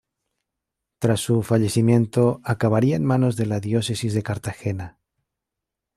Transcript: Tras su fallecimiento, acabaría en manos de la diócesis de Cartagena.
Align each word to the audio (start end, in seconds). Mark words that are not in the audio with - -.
Tras 0.97 1.19
su 1.19 1.43
fallecimiento, 1.43 2.41
acabaría 2.43 2.95
en 2.95 3.05
manos 3.05 3.35
de 3.35 3.45
la 3.45 3.59
diócesis 3.59 4.15
de 4.15 4.23
Cartagena. 4.23 4.97